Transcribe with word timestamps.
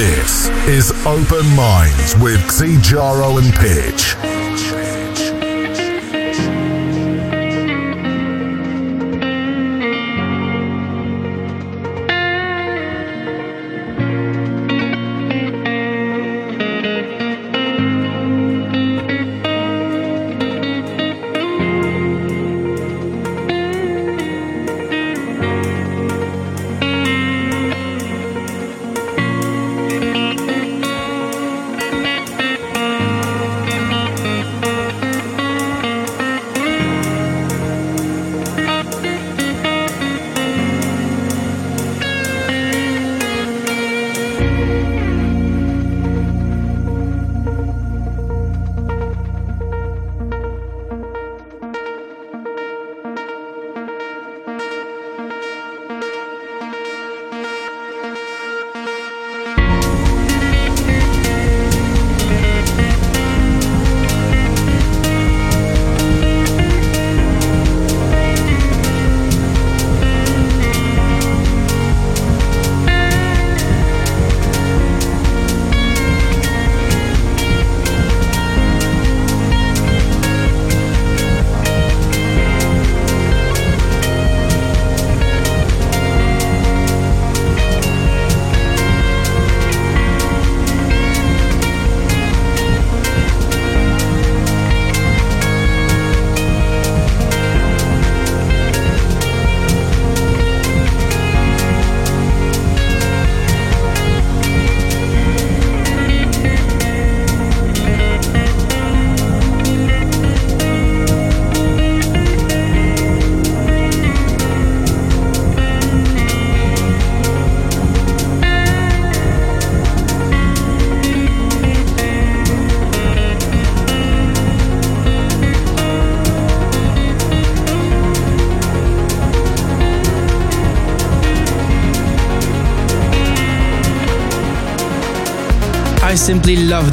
This 0.00 0.48
is 0.66 0.92
Open 1.04 1.44
Minds 1.54 2.16
with 2.16 2.40
Xijaro 2.48 3.36
and 3.36 3.52
Pitch. 3.52 4.16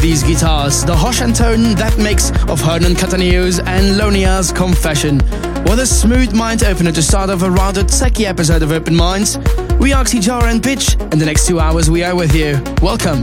These 0.07 0.23
guitars. 0.23 0.85
The 0.85 0.95
hush 0.95 1.19
and 1.19 1.35
tone, 1.35 1.75
that 1.75 1.97
mix 1.97 2.31
of 2.47 2.62
Hernan 2.62 2.94
Cattaneo's 2.94 3.59
and 3.59 3.97
Lonia's 3.97 4.53
Confession. 4.53 5.19
What 5.66 5.79
a 5.79 5.85
smooth 5.85 6.34
mind 6.34 6.63
opener 6.63 6.94
to 6.94 7.01
start 7.01 7.29
off 7.29 7.41
a 7.41 7.51
rather 7.51 7.84
techy 7.84 8.25
episode 8.25 8.63
of 8.63 8.72
Open 8.72 8.96
Minds. 8.96 9.38
We 9.81 9.91
are 9.91 10.06
Xijaro 10.06 10.44
and 10.44 10.63
Pitch, 10.63 10.94
and 10.94 11.19
the 11.19 11.25
next 11.25 11.46
two 11.46 11.59
hours 11.59 11.91
we 11.91 12.06
are 12.06 12.16
with 12.16 12.34
you. 12.34 12.57
Welcome. 12.81 13.19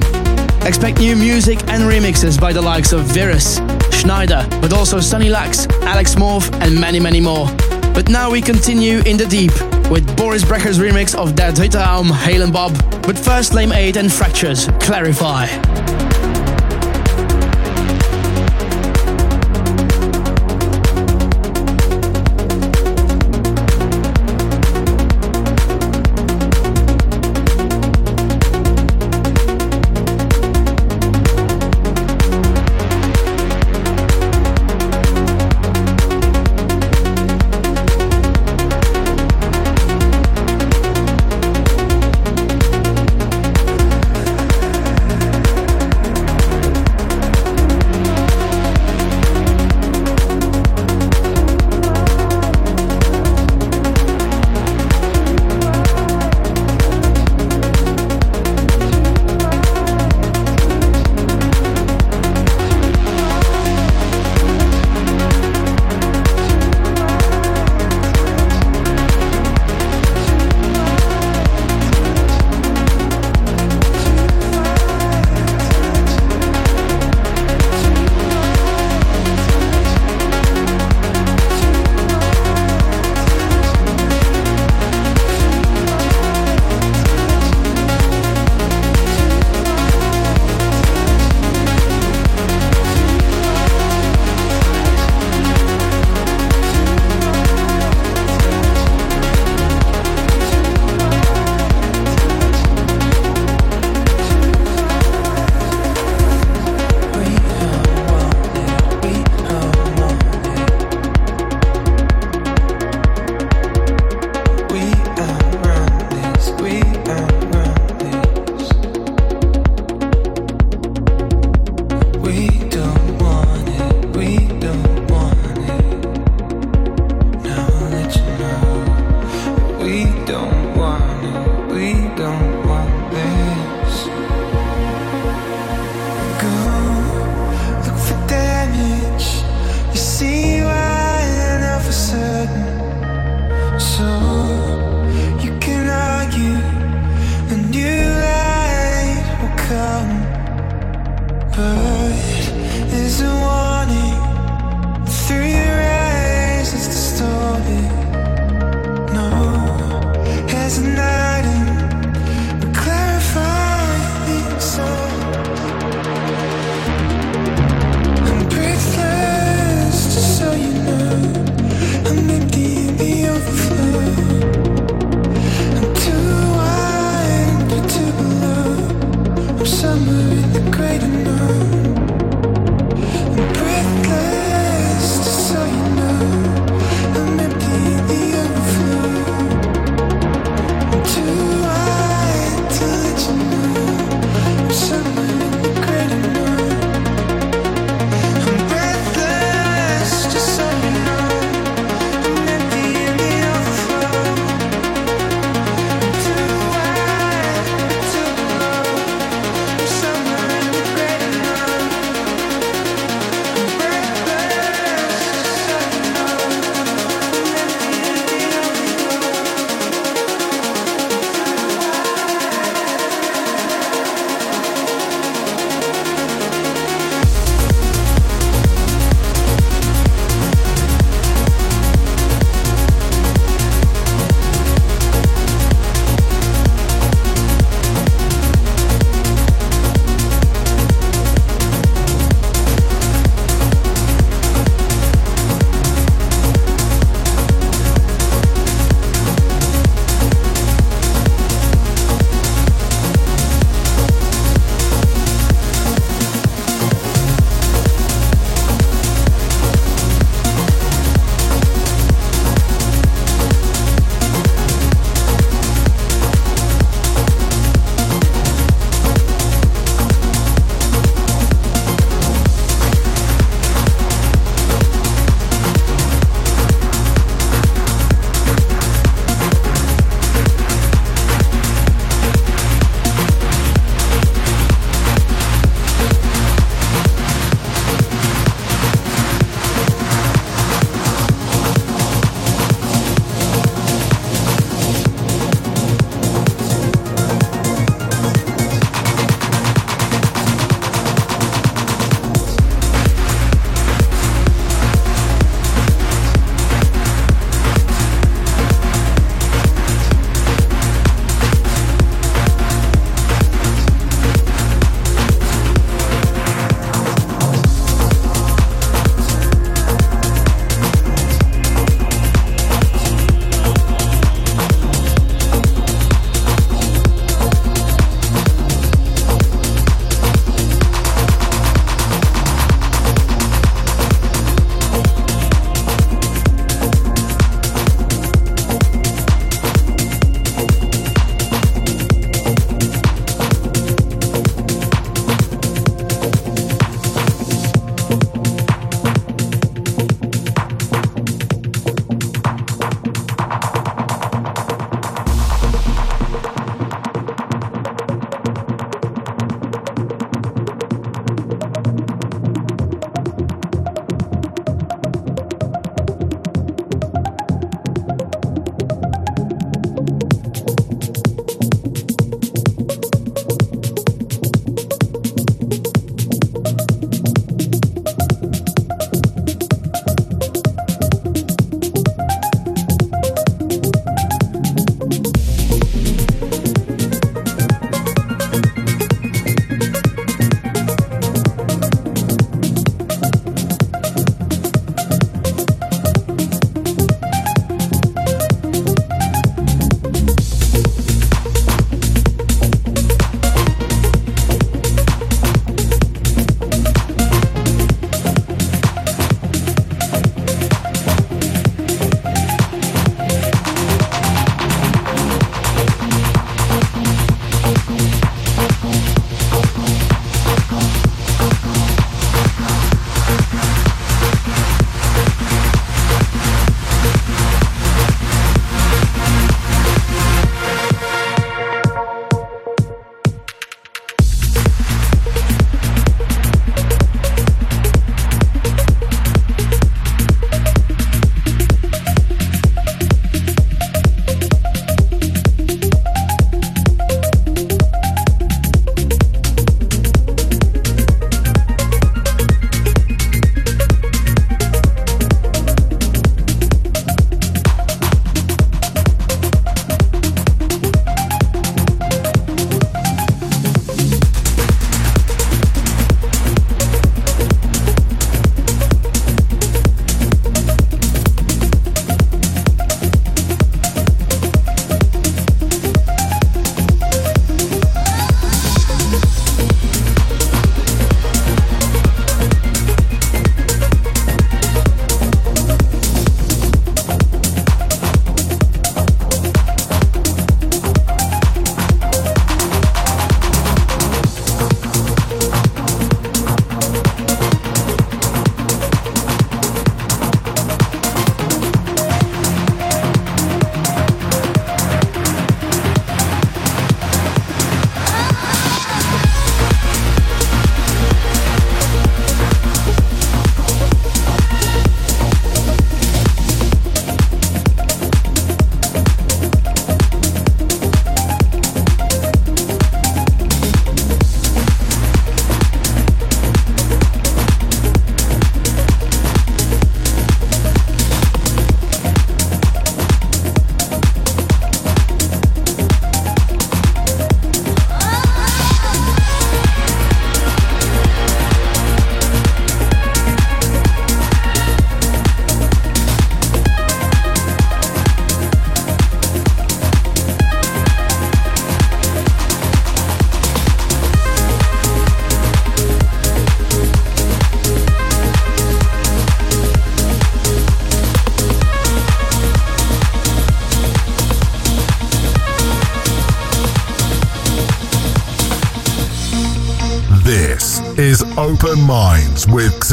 Expect 0.67 0.99
new 0.99 1.17
music 1.17 1.59
and 1.69 1.85
remixes 1.85 2.39
by 2.39 2.53
the 2.53 2.61
likes 2.61 2.93
of 2.93 3.01
Virus, 3.05 3.63
Schneider, 3.91 4.47
but 4.61 4.75
also 4.75 5.01
Sunny 5.01 5.31
Lax, 5.31 5.67
Alex 5.85 6.17
Morph, 6.17 6.53
and 6.61 6.79
many, 6.79 7.01
many 7.01 7.19
more. 7.19 7.47
But 7.95 8.11
now 8.11 8.31
we 8.31 8.43
continue 8.43 8.99
in 9.07 9.17
the 9.17 9.25
deep 9.25 9.53
with 9.91 10.15
Boris 10.19 10.45
Brejcha's 10.45 10.79
remix 10.79 11.15
of 11.15 11.35
Der 11.35 11.51
Dritte 11.51 11.81
Raum, 11.81 12.11
Hale 12.11 12.43
and 12.43 12.53
Bob. 12.53 12.75
But 13.07 13.19
first, 13.19 13.55
Lane 13.55 13.73
8 13.73 13.97
and 13.97 14.13
Fractures, 14.13 14.67
Clarify. 14.81 15.74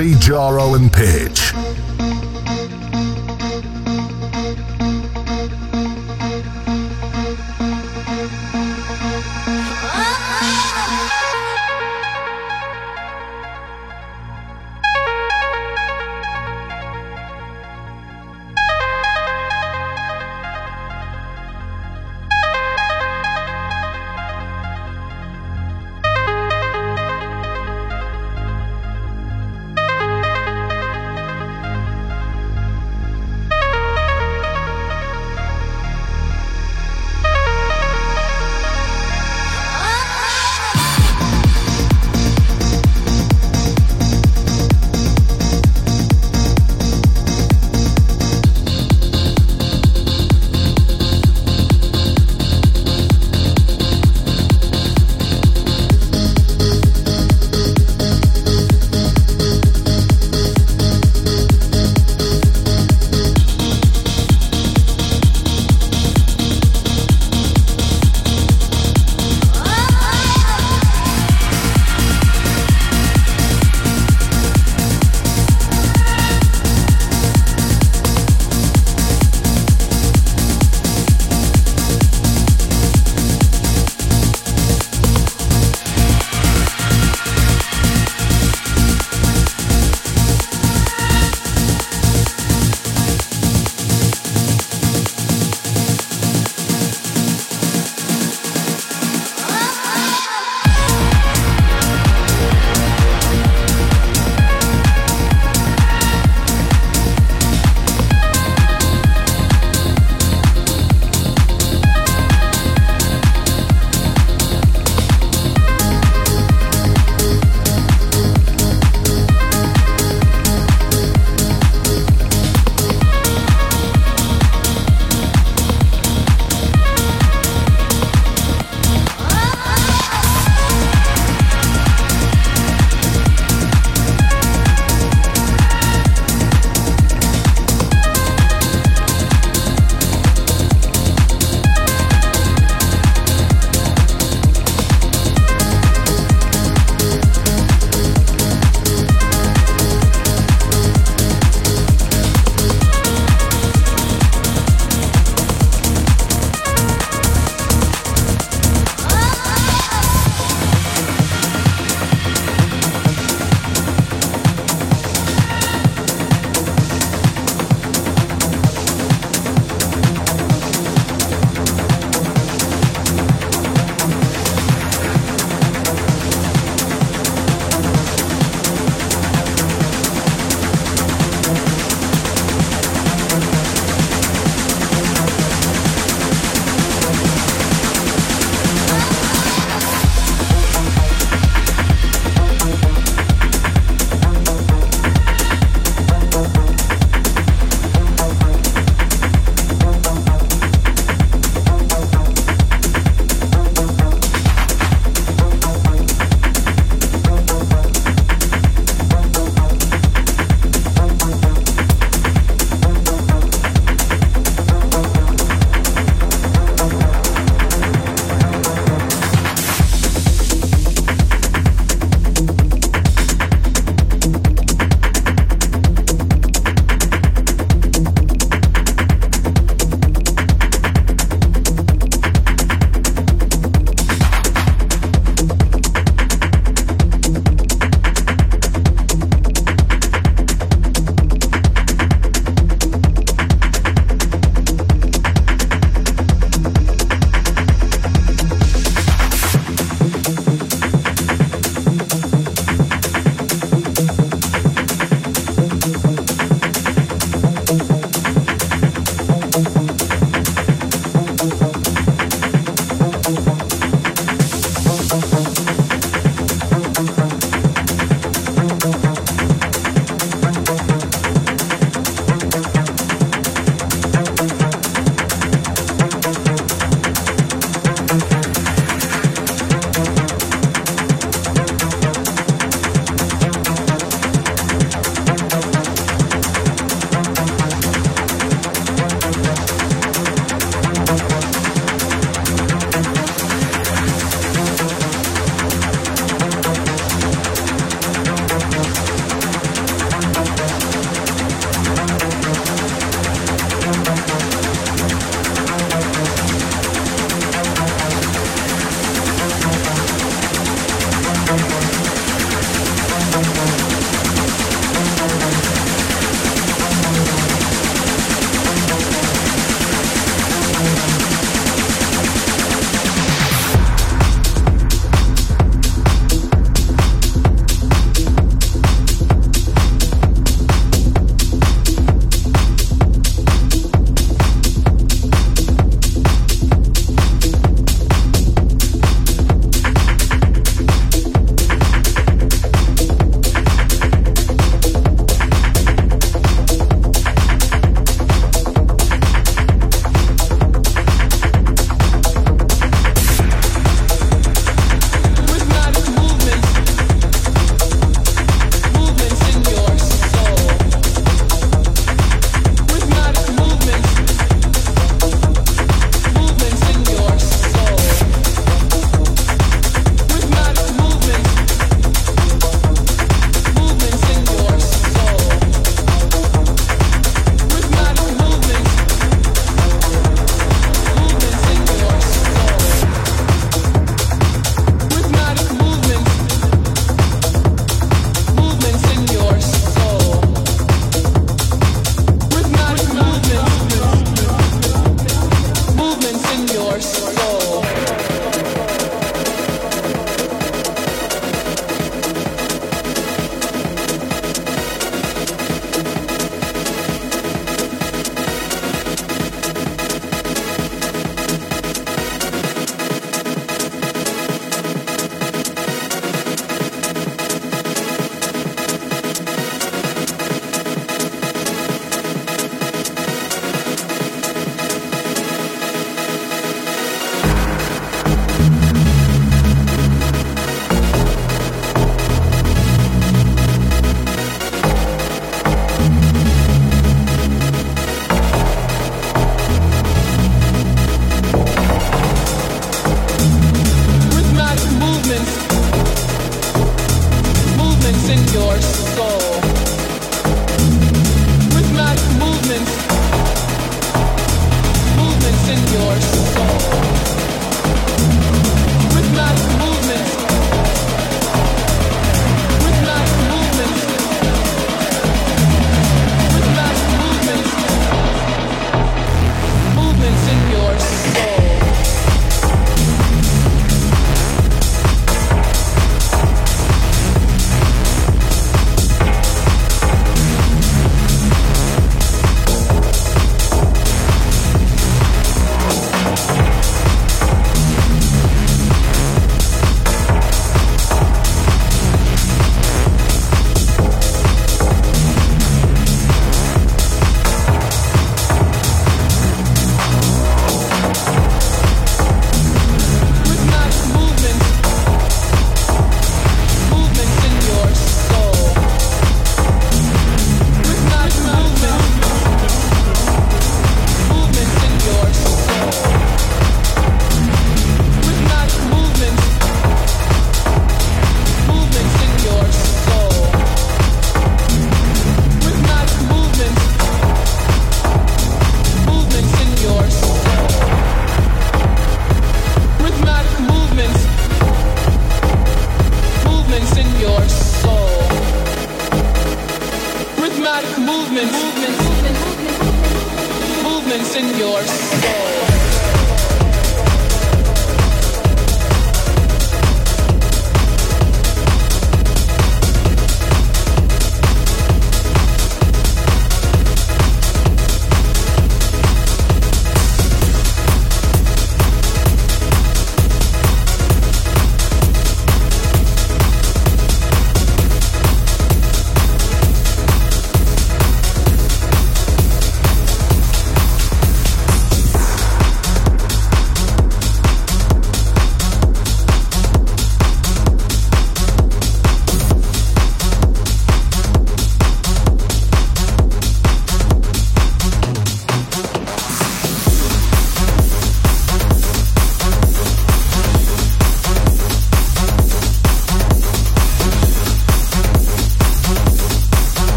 With 0.00 0.30
and 0.76 0.90
Pitch. 0.90 1.39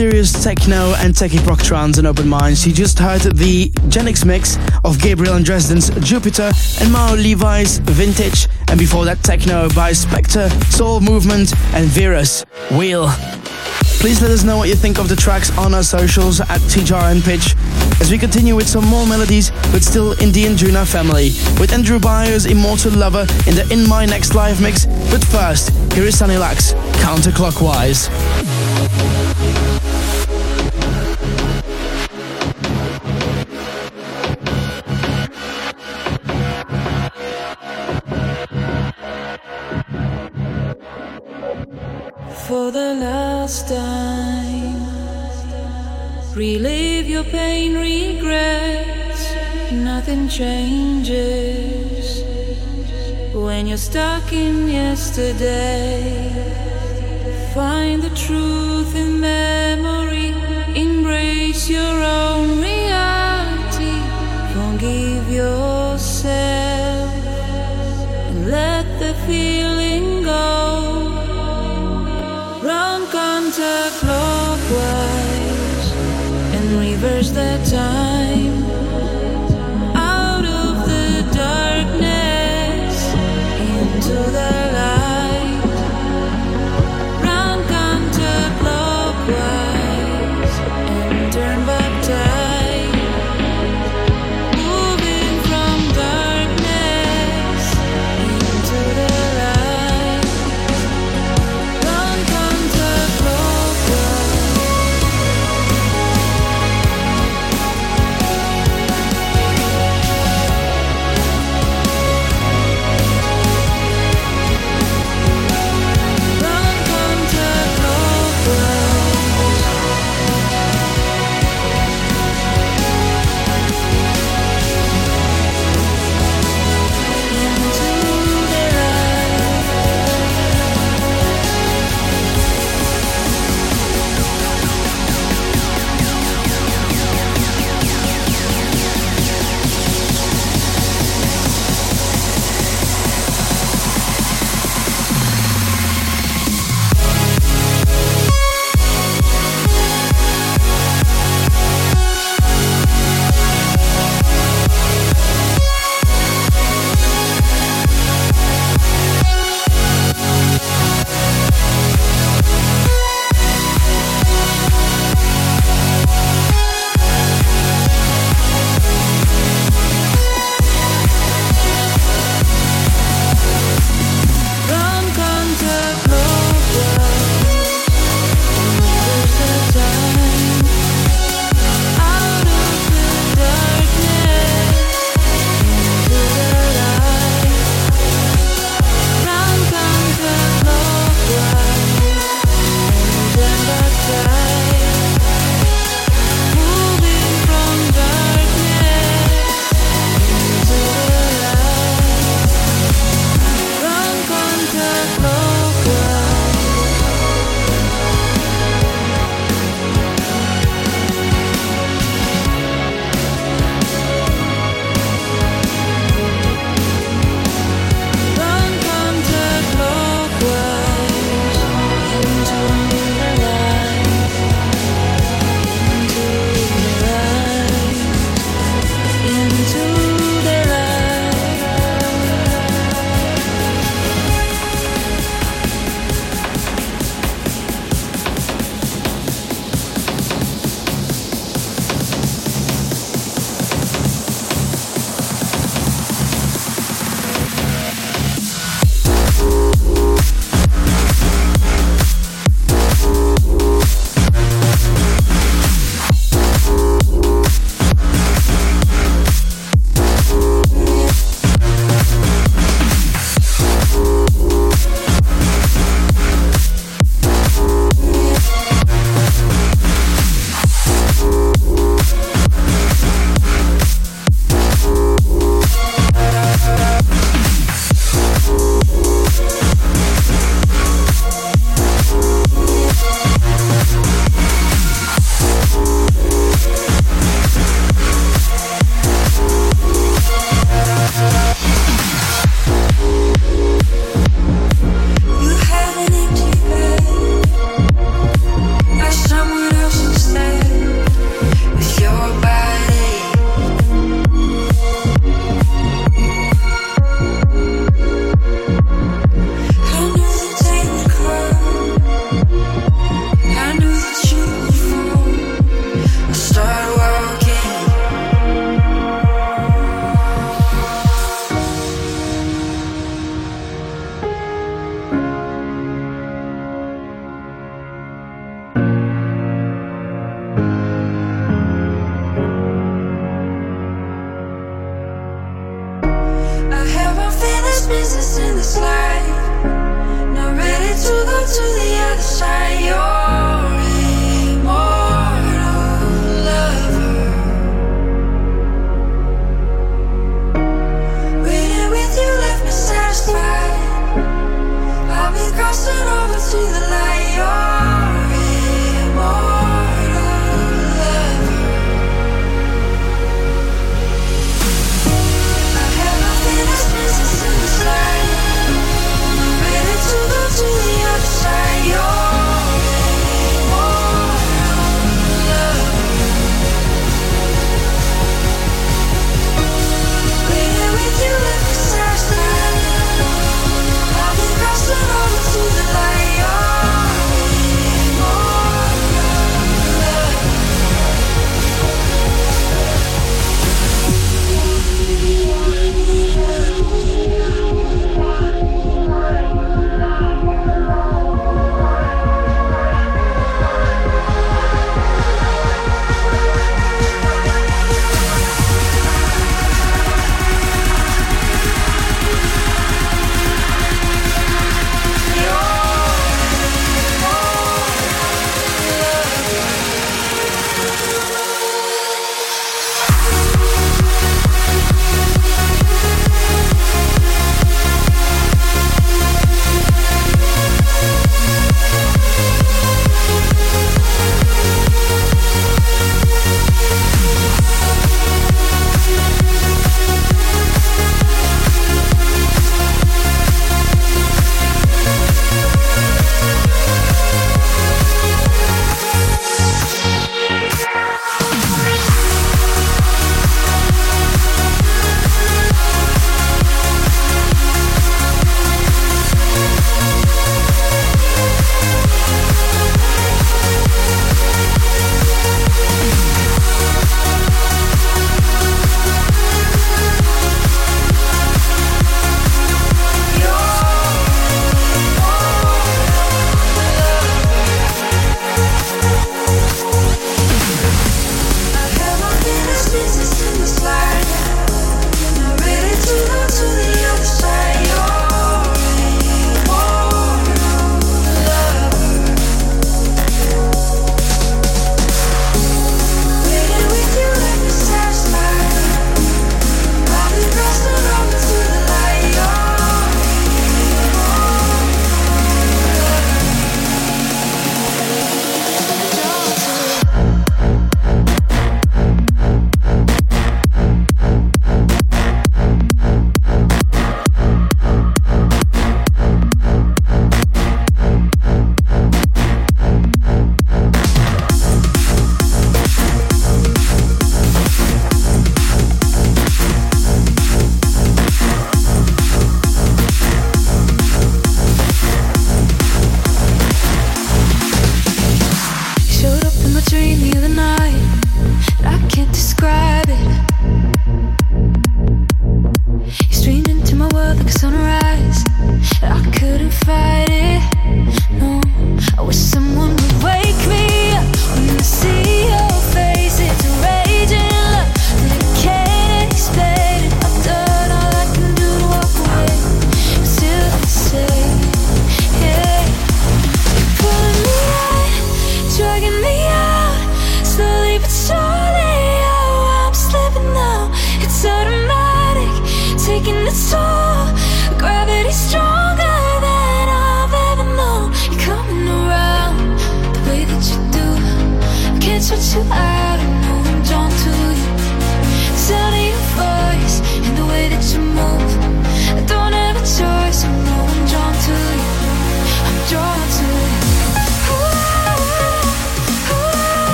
Serious 0.00 0.42
techno 0.42 0.94
and 0.96 1.12
techie 1.14 1.46
rock 1.46 1.62
trance 1.62 1.98
and 1.98 2.06
open 2.06 2.26
minds. 2.26 2.66
You 2.66 2.72
just 2.72 2.98
heard 2.98 3.20
the 3.20 3.68
Genix 3.90 4.24
mix 4.24 4.56
of 4.82 4.98
Gabriel 4.98 5.34
and 5.34 5.44
Dresden's 5.44 5.90
Jupiter 6.00 6.44
and 6.80 6.88
Maor 6.88 7.22
Levi's 7.22 7.80
Vintage, 7.80 8.48
and 8.68 8.78
before 8.78 9.04
that 9.04 9.22
techno 9.22 9.68
by 9.74 9.92
Spectre, 9.92 10.48
Soul 10.70 11.00
Movement 11.00 11.52
and 11.74 11.86
Virus 11.86 12.46
Wheel. 12.70 13.10
Please 14.00 14.22
let 14.22 14.30
us 14.30 14.42
know 14.42 14.56
what 14.56 14.70
you 14.70 14.74
think 14.74 14.98
of 14.98 15.10
the 15.10 15.16
tracks 15.16 15.54
on 15.58 15.74
our 15.74 15.82
socials 15.82 16.40
at 16.40 16.60
TJR 16.72 17.12
and 17.12 17.22
Pitch 17.22 17.54
as 18.00 18.10
we 18.10 18.16
continue 18.16 18.56
with 18.56 18.66
some 18.66 18.86
more 18.86 19.06
melodies, 19.06 19.50
but 19.70 19.82
still 19.82 20.12
in 20.12 20.32
the 20.32 20.44
Anjuna 20.44 20.90
family, 20.90 21.32
with 21.60 21.74
Andrew 21.74 21.98
Bayer's 21.98 22.46
Immortal 22.46 22.92
Lover 22.92 23.26
in 23.46 23.54
the 23.54 23.68
In 23.70 23.86
My 23.86 24.06
Next 24.06 24.34
Live 24.34 24.62
mix. 24.62 24.86
But 25.10 25.22
first, 25.22 25.68
here 25.92 26.04
is 26.04 26.16
Sunny 26.16 26.38
Lax, 26.38 26.72
counterclockwise. 27.04 28.08
Your 47.22 47.30
pain, 47.32 47.74
regrets. 47.74 49.32
Nothing 49.72 50.28
changes 50.28 52.22
when 53.34 53.66
you're 53.66 53.76
stuck 53.76 54.32
in 54.32 54.68
yesterday. 54.68 56.30
Find 57.54 58.02
the 58.02 58.14
truth 58.14 58.94
in 58.94 59.20
memory, 59.20 60.34
embrace 60.74 61.68
your 61.68 61.96
own 62.22 62.60
reality, 62.60 63.96
forgive 64.54 65.30
yourself, 65.30 67.12
and 68.28 68.50
let 68.50 68.86
the 68.98 69.14
feeling 69.26 69.89
the 77.32 77.70
time. 77.70 78.09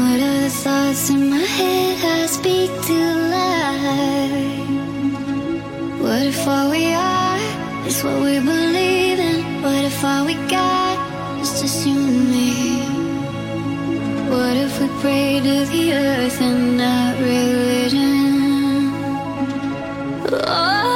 What 0.00 0.20
are 0.20 0.40
the 0.46 0.50
thoughts 0.50 1.10
in 1.10 1.30
my 1.30 1.46
head 1.58 1.98
I 2.04 2.26
speak 2.26 2.70
to 2.88 2.98
life? 3.34 4.68
What 6.02 6.22
if 6.32 6.46
all 6.46 6.70
we 6.70 6.84
are 6.94 7.38
is 7.86 7.98
what 8.04 8.18
we 8.26 8.38
believe 8.52 9.18
in? 9.30 9.38
What 9.62 9.82
if 9.90 10.04
all 10.04 10.24
we 10.26 10.34
got 10.58 10.96
is 11.42 11.60
just 11.60 11.86
you 11.86 11.98
and 12.10 12.22
me? 12.34 12.52
What 14.32 14.56
if 14.64 14.72
we 14.80 14.88
pray 15.02 15.40
to 15.46 15.56
the 15.72 15.84
earth 15.92 16.40
and 16.48 16.76
not 16.78 17.12
religion? 17.18 18.92
Oh, 20.32 20.87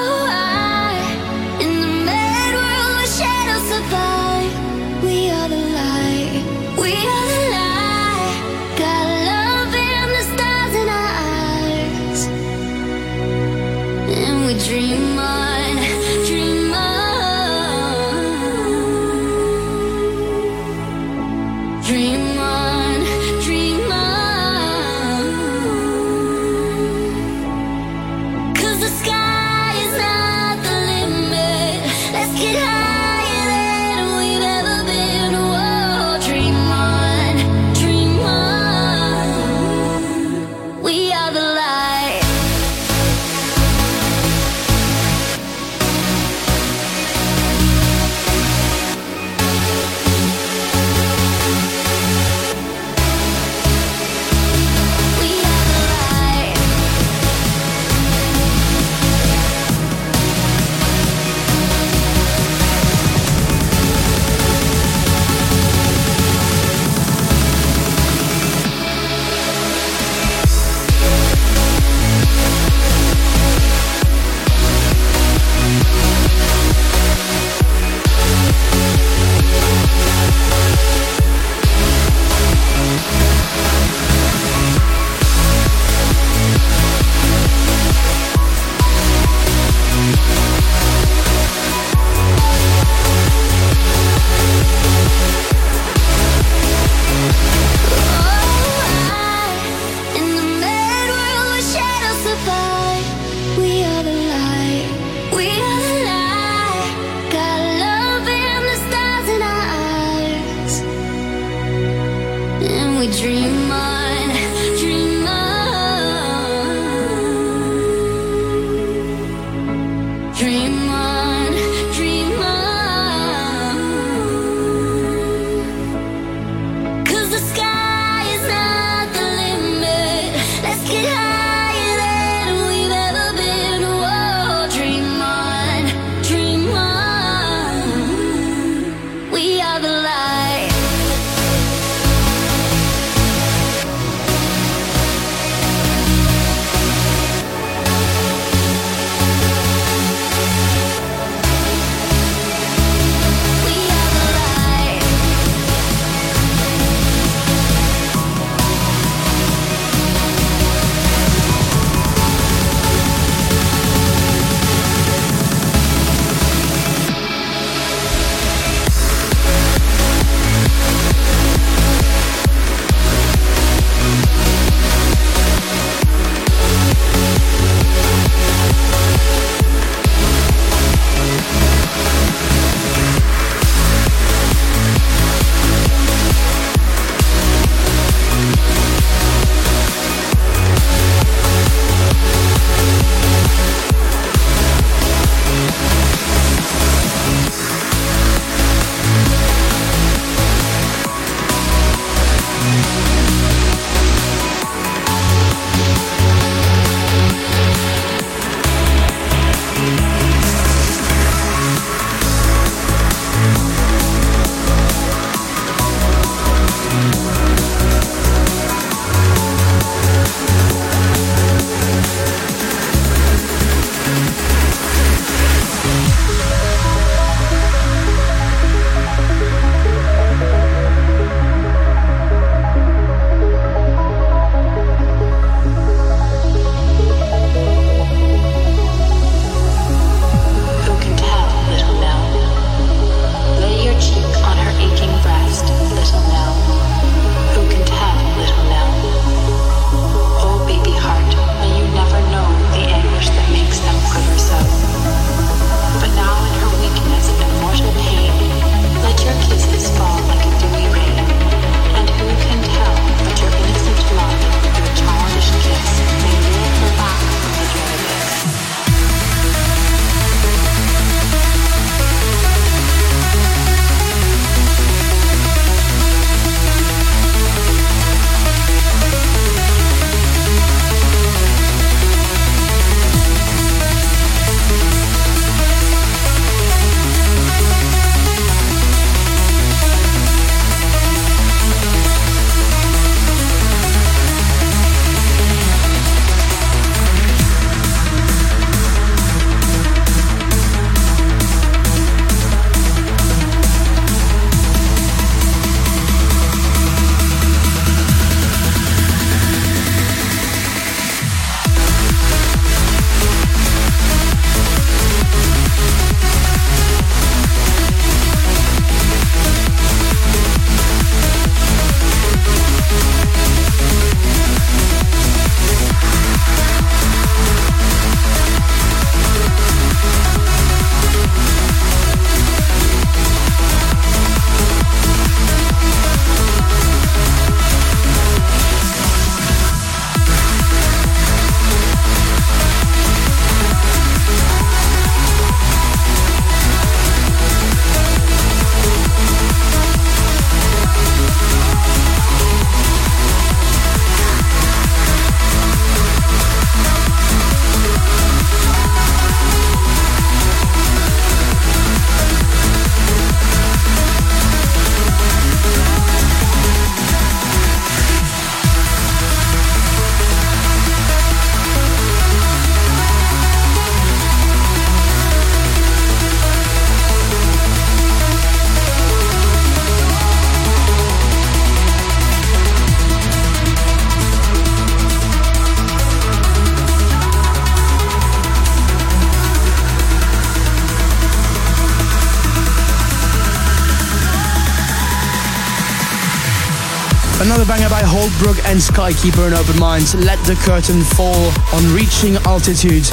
Holbrook 398.32 398.64
and 398.66 398.78
Skykeeper 398.78 399.48
in 399.48 399.52
Open 399.52 399.78
Minds, 399.78 400.14
Let 400.14 400.38
the 400.44 400.54
Curtain 400.54 401.02
Fall 401.02 401.52
on 401.74 401.94
Reaching 401.94 402.36
Altitude. 402.46 403.06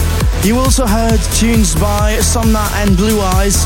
You 0.43 0.57
also 0.57 0.85
heard 0.85 1.19
tunes 1.33 1.75
by 1.75 2.17
Somna 2.21 2.69
and 2.81 2.95
Blue 2.95 3.19
Eyes, 3.19 3.65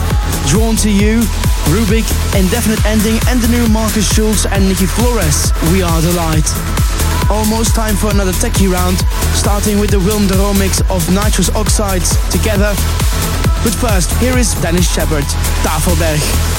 Drawn 0.50 0.76
to 0.78 0.90
You, 0.90 1.22
Rubik, 1.70 2.08
Indefinite 2.38 2.84
Ending, 2.86 3.20
and 3.28 3.42
the 3.42 3.48
new 3.50 3.68
Markus 3.68 4.08
Schulz 4.14 4.46
and 4.46 4.68
Nikki 4.68 4.86
Flores, 4.86 5.52
We 5.72 5.82
Are 5.82 6.02
the 6.02 6.14
Light. 6.14 6.48
Almost 7.30 7.76
time 7.76 7.96
for 7.96 8.10
another 8.10 8.34
techie 8.34 8.72
round, 8.72 8.98
starting 9.36 9.80
with 9.80 9.92
the 9.92 10.00
Willem 10.00 10.28
de 10.28 10.36
Roo 10.36 10.54
mix 10.54 10.82
of 10.90 11.08
nitrous 11.12 11.50
oxides 11.56 12.16
together. 12.32 12.74
But 13.64 13.76
first, 13.76 14.12
here 14.20 14.38
is 14.38 14.54
Dennis 14.56 14.88
Sheperd, 14.88 15.28
Tafelberg. 15.64 16.53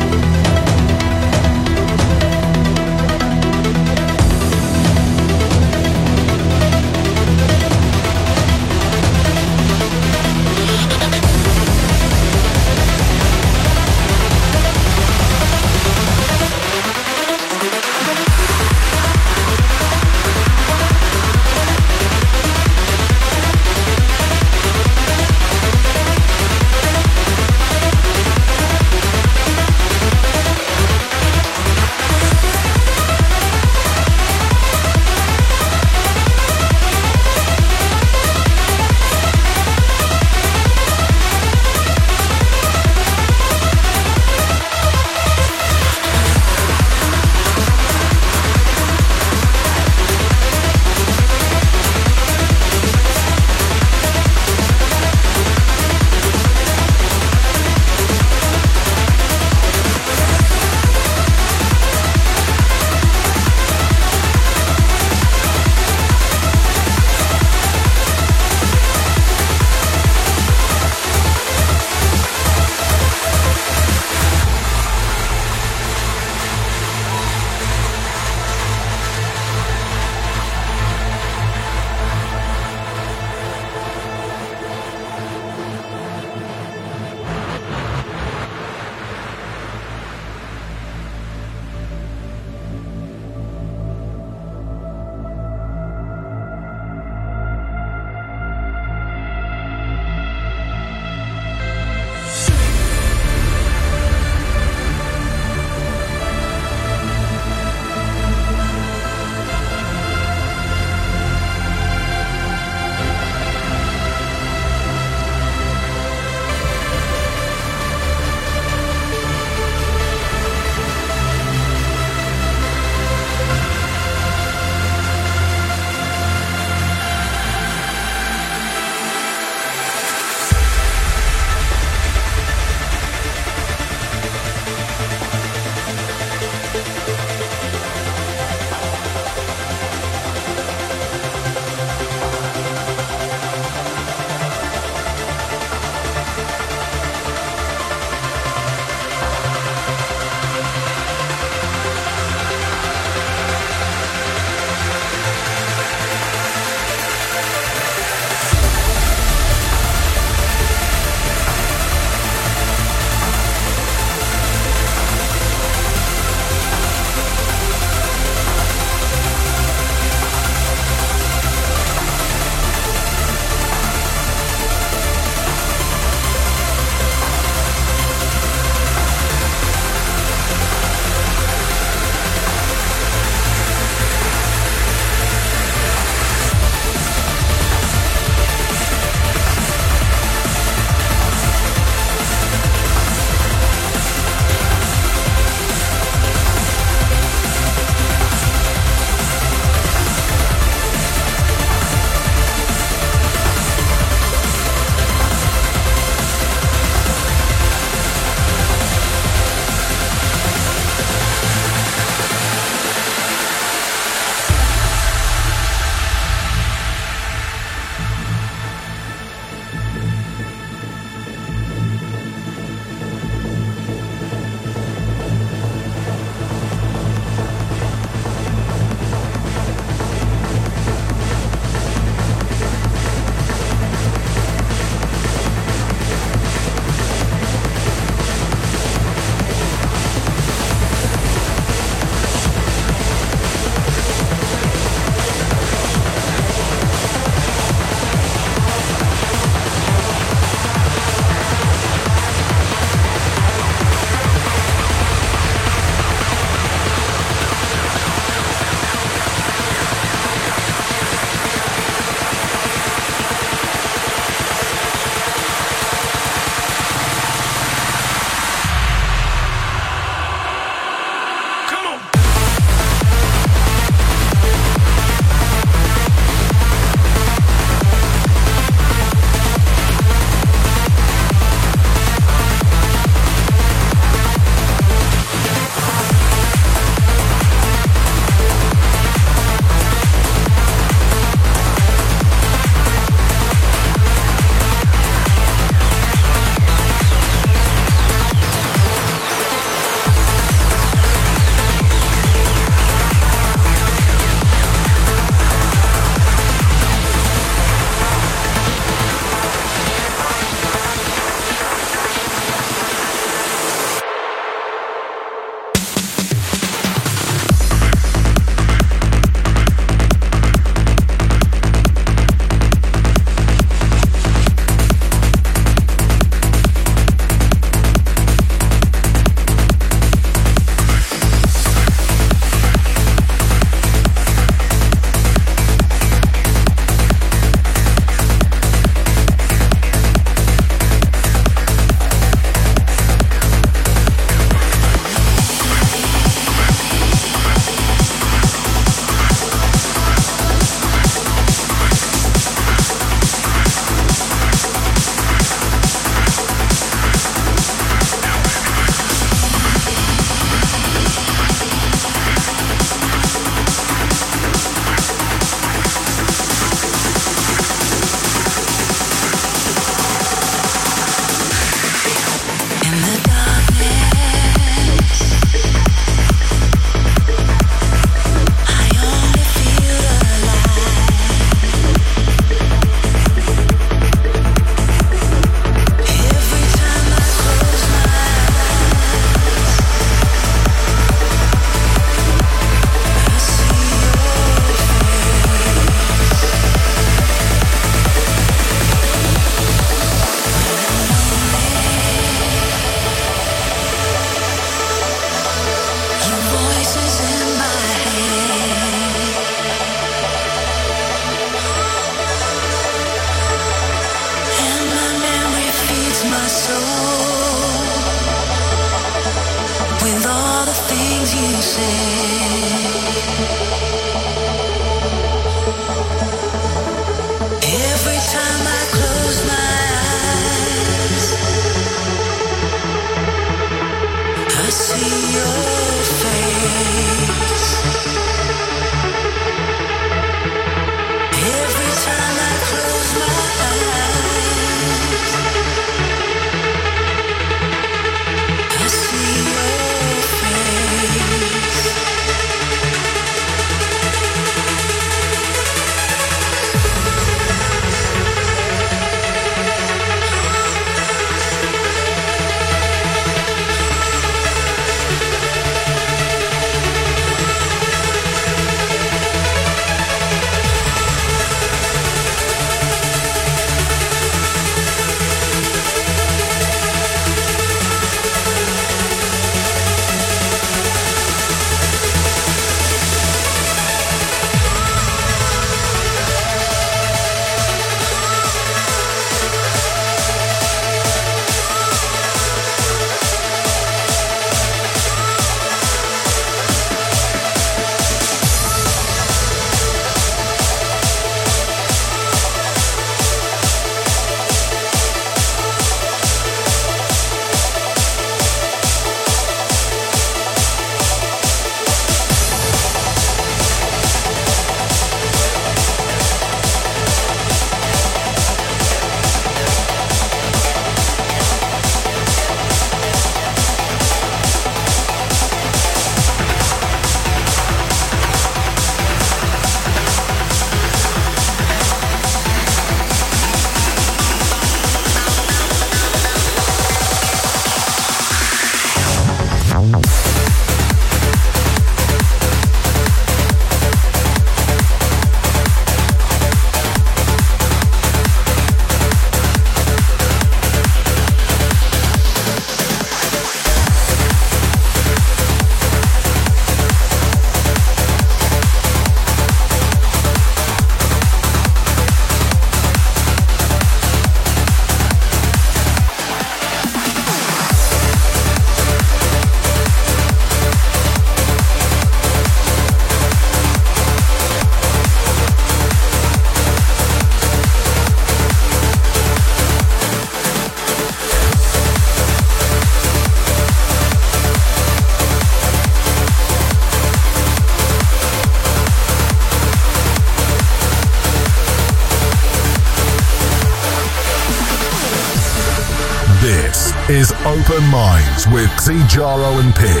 XiJaro 599.11 599.59
and 599.59 599.75
Pitch. 599.75 600.00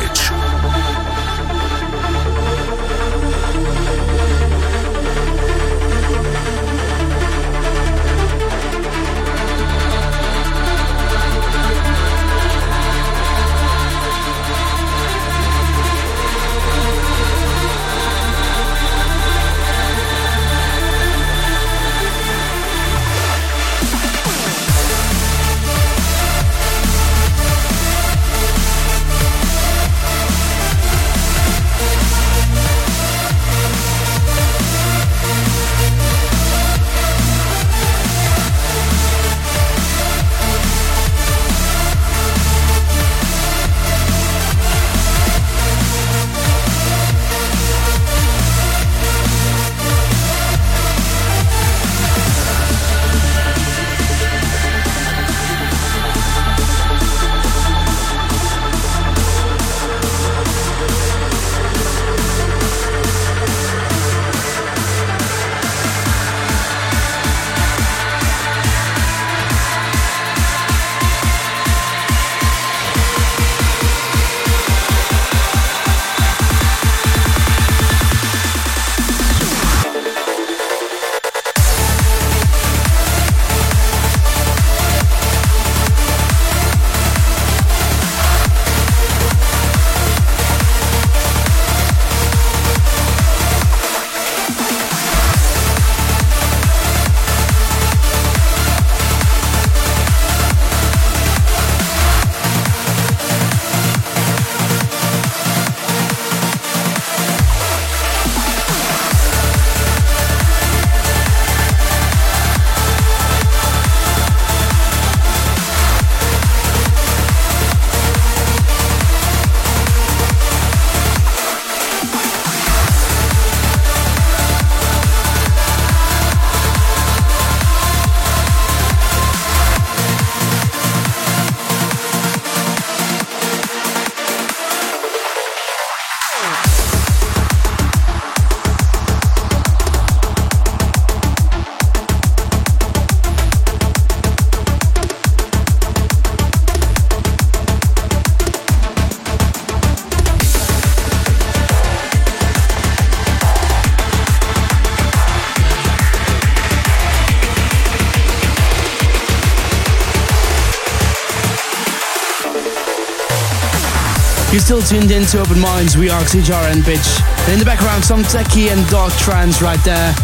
Still 164.71 165.01
tuned 165.01 165.11
in 165.11 165.25
to 165.25 165.41
Open 165.41 165.59
Minds. 165.59 165.97
We 165.97 166.09
are 166.09 166.21
XiJaro 166.21 166.71
and 166.71 166.81
Pitch. 166.81 167.03
And 167.43 167.51
in 167.51 167.59
the 167.59 167.65
background, 167.65 168.05
some 168.05 168.23
techie 168.23 168.71
and 168.71 168.79
dark 168.87 169.11
trance 169.19 169.61
right 169.61 169.83
there. 169.83 170.15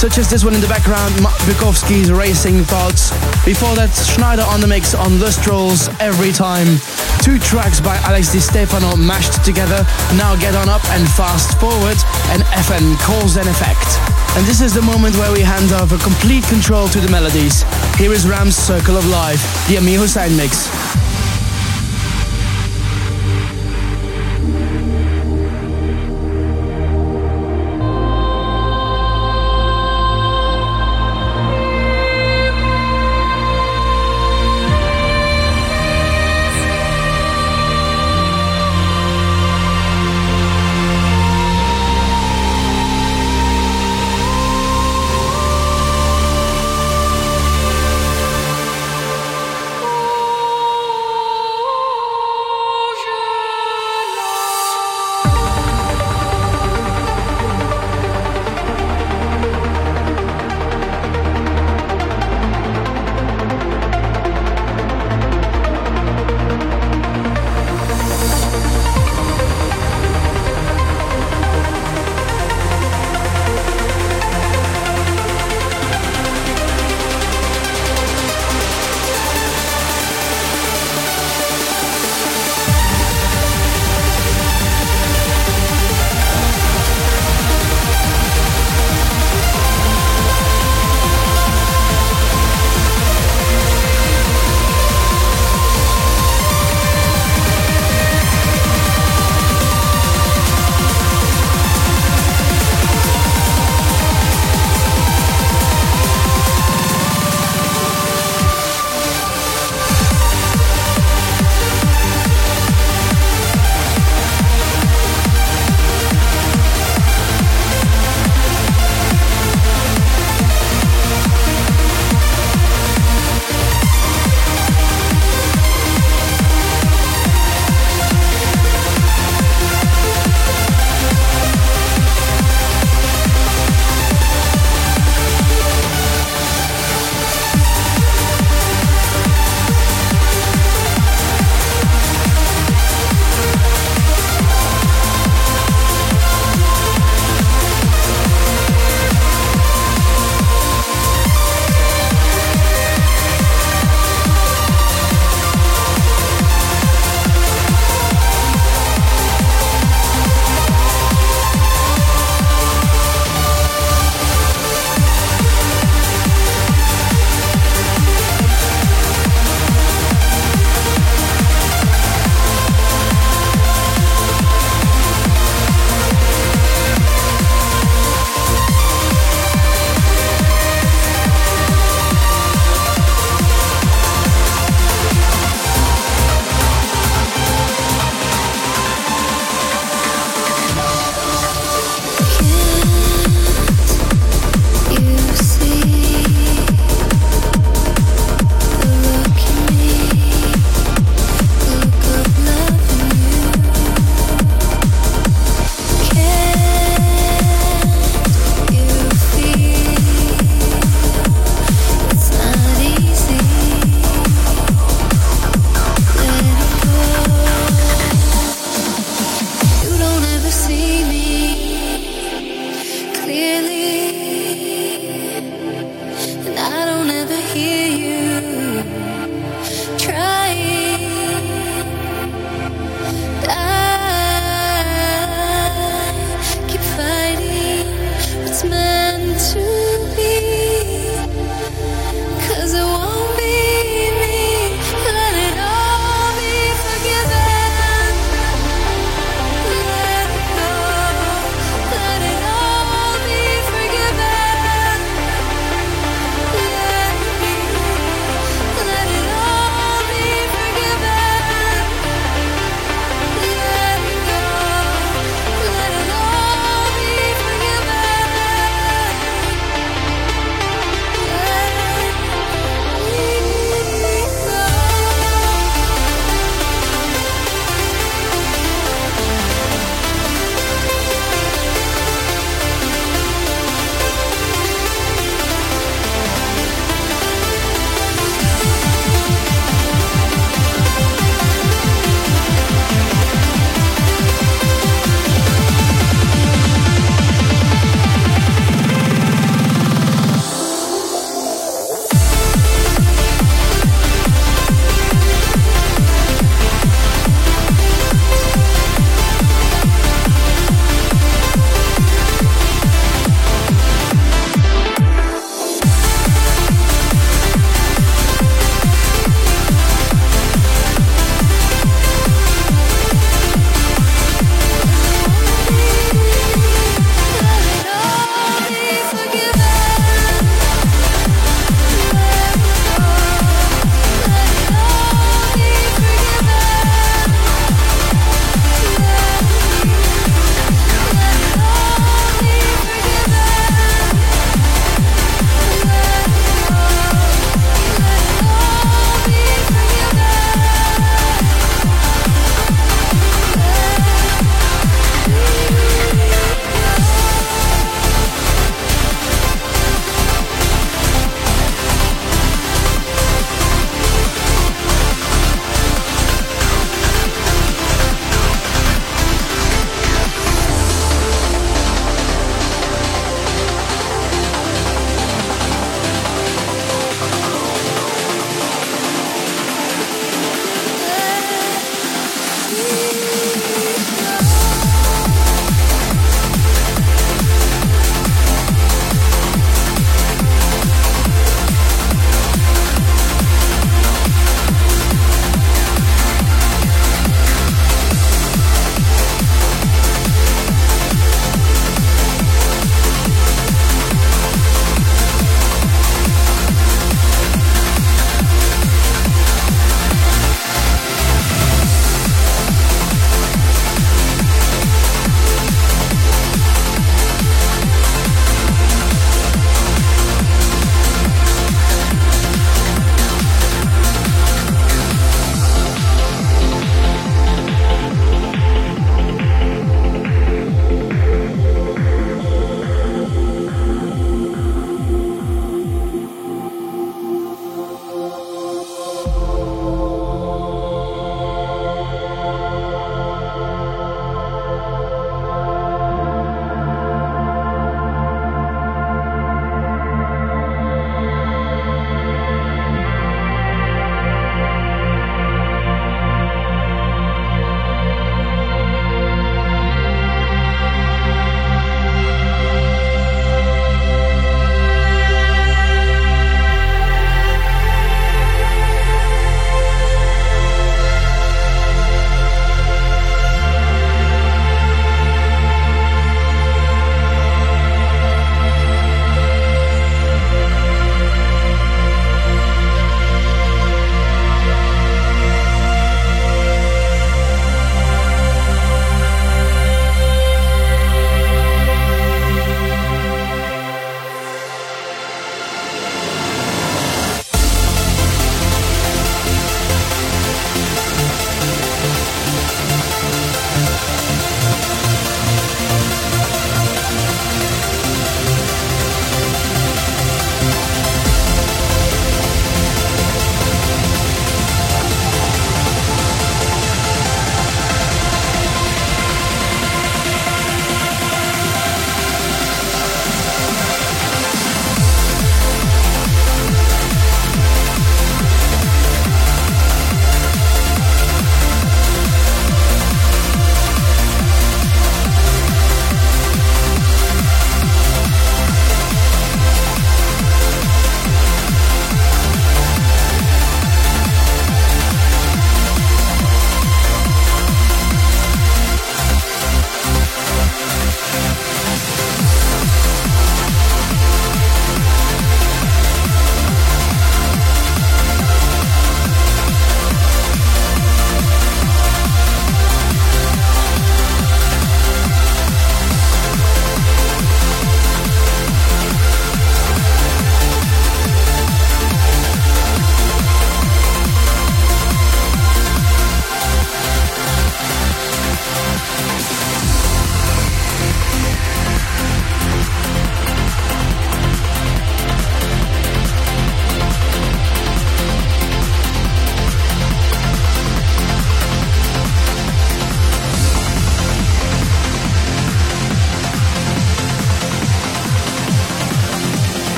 Such 0.00 0.16
as 0.16 0.30
this 0.30 0.42
one 0.42 0.54
in 0.54 0.62
the 0.62 0.72
background, 0.72 1.12
Bukowski's 1.44 2.10
Racing 2.10 2.64
Thoughts. 2.64 3.10
Before 3.44 3.76
that, 3.76 3.92
Sneijder 3.92 4.48
on 4.48 4.62
the 4.62 4.66
mix 4.66 4.94
on 4.94 5.20
Lustrals 5.20 5.92
Every 6.00 6.32
Time. 6.32 6.80
Two 7.20 7.38
tracks 7.38 7.78
by 7.78 8.00
Alex 8.08 8.32
Di 8.32 8.40
Stefano 8.40 8.96
mashed 8.96 9.44
together. 9.44 9.84
Now 10.16 10.32
Get 10.34 10.56
On 10.56 10.70
Up 10.70 10.80
and 10.96 11.04
Fast 11.12 11.60
Forward. 11.60 12.00
And 12.32 12.40
FN 12.56 12.96
Cause 13.04 13.36
and 13.36 13.52
Effect. 13.52 14.00
And 14.32 14.48
this 14.48 14.62
is 14.62 14.72
the 14.72 14.80
moment 14.80 15.12
where 15.20 15.30
we 15.30 15.42
hand 15.42 15.76
over 15.76 15.98
complete 15.98 16.44
control 16.48 16.88
to 16.88 17.00
the 17.00 17.10
melodies. 17.12 17.68
Here 18.00 18.14
is 18.16 18.26
Ram's 18.26 18.56
Circle 18.56 18.96
of 18.96 19.04
Life, 19.12 19.44
the 19.68 19.76
Amir 19.76 20.00
Hussain 20.00 20.34
mix. 20.40 20.72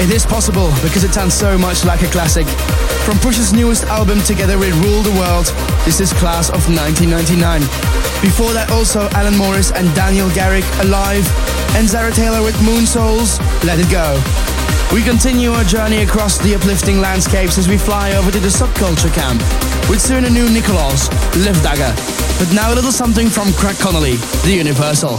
It 0.00 0.10
is 0.14 0.24
possible 0.24 0.70
because 0.80 1.02
it 1.02 1.12
sounds 1.12 1.34
so 1.34 1.58
much 1.58 1.84
like 1.84 2.02
a 2.02 2.06
classic. 2.06 2.46
From 3.02 3.18
Push's 3.18 3.52
newest 3.52 3.82
album 3.86 4.20
Together 4.22 4.56
We 4.56 4.70
Rule 4.70 5.02
the 5.02 5.10
World, 5.18 5.46
this 5.84 5.98
is 5.98 6.12
Class 6.12 6.50
of 6.50 6.62
1999. 6.70 7.60
Before 8.22 8.52
that 8.54 8.70
also 8.70 9.10
Alan 9.18 9.36
Morris 9.36 9.72
and 9.72 9.92
Daniel 9.96 10.30
Garrick 10.30 10.64
Alive 10.78 11.26
and 11.74 11.88
Zara 11.88 12.12
Taylor 12.12 12.42
with 12.42 12.54
Moon 12.62 12.86
Souls, 12.86 13.40
Let 13.66 13.82
It 13.82 13.90
Go. 13.90 14.14
We 14.94 15.02
continue 15.02 15.50
our 15.50 15.64
journey 15.64 16.02
across 16.06 16.38
the 16.38 16.54
uplifting 16.54 17.00
landscapes 17.00 17.58
as 17.58 17.66
we 17.66 17.76
fly 17.76 18.14
over 18.14 18.30
to 18.30 18.38
the 18.38 18.54
subculture 18.54 19.12
camp 19.12 19.42
with 19.90 20.00
soon 20.00 20.24
a 20.26 20.30
new 20.30 20.48
Nicholas, 20.48 21.10
Live 21.42 21.58
Dagger. 21.66 21.90
But 22.38 22.54
now 22.54 22.72
a 22.72 22.76
little 22.78 22.92
something 22.92 23.26
from 23.26 23.52
Craig 23.54 23.76
Connelly, 23.82 24.14
the 24.46 24.54
Universal. 24.54 25.18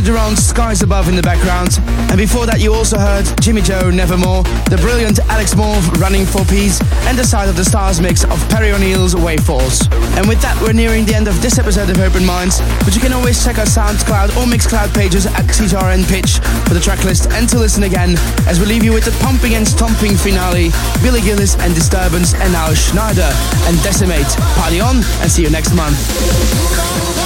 Is 0.00 0.48
Skies 0.48 0.82
Above 0.82 1.08
in 1.08 1.16
the 1.16 1.22
background. 1.22 1.76
And 2.08 2.16
before 2.16 2.46
that, 2.46 2.60
you 2.60 2.72
also 2.72 2.96
heard 2.96 3.28
Jimmy 3.40 3.60
Joe 3.60 3.90
Nevermore, 3.90 4.42
the 4.72 4.78
brilliant 4.80 5.20
Alex 5.28 5.54
Moore 5.54 5.76
Running 6.00 6.24
for 6.24 6.40
Peace, 6.48 6.80
and 7.04 7.18
the 7.18 7.24
Side 7.24 7.48
of 7.48 7.56
the 7.56 7.64
Stars 7.64 8.00
mix 8.00 8.24
of 8.24 8.40
Perry 8.48 8.72
O'Neil's 8.72 9.14
Wavefalls. 9.14 9.92
And 10.16 10.26
with 10.26 10.40
that, 10.40 10.56
we're 10.62 10.72
nearing 10.72 11.04
the 11.04 11.14
end 11.14 11.28
of 11.28 11.36
this 11.42 11.58
episode 11.58 11.90
of 11.90 12.00
Open 12.00 12.24
Minds, 12.24 12.60
but 12.80 12.94
you 12.94 13.00
can 13.00 13.12
always 13.12 13.44
check 13.44 13.58
our 13.58 13.68
SoundCloud 13.68 14.40
or 14.40 14.48
Mixcloud 14.48 14.94
pages 14.94 15.26
at 15.26 15.44
XiJaro 15.44 16.00
Pitch 16.08 16.40
for 16.64 16.72
the 16.72 16.80
tracklist 16.80 17.30
and 17.36 17.48
to 17.50 17.58
listen 17.58 17.82
again 17.84 18.16
as 18.48 18.58
we 18.58 18.64
leave 18.64 18.84
you 18.84 18.92
with 18.92 19.04
the 19.04 19.16
pumping 19.20 19.54
and 19.54 19.68
stomping 19.68 20.16
finale, 20.16 20.70
Billy 21.02 21.20
Gillies 21.20 21.60
and 21.60 21.74
Disturbance, 21.74 22.32
and 22.32 22.52
now 22.52 22.72
Sneijder 22.72 23.32
and 23.68 23.76
Decimate. 23.82 24.32
Party 24.56 24.80
on 24.80 25.04
and 25.20 25.30
see 25.30 25.42
you 25.42 25.50
next 25.50 25.74
month. 25.74 27.19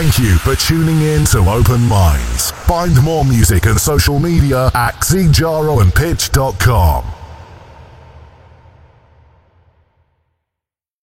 Thank 0.00 0.20
you 0.20 0.38
for 0.38 0.54
tuning 0.54 1.02
in 1.02 1.24
to 1.24 1.40
Open 1.40 1.80
Minds. 1.80 2.52
Find 2.52 3.02
more 3.02 3.24
music 3.24 3.66
and 3.66 3.80
social 3.80 4.20
media 4.20 4.70
at 4.72 4.94
xijaroandpitch.com. 5.00 6.97